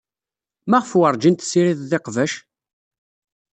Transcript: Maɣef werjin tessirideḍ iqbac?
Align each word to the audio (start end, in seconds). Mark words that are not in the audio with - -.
Maɣef 0.69 0.91
werjin 0.99 1.35
tessirideḍ 1.35 1.91
iqbac? 1.97 2.33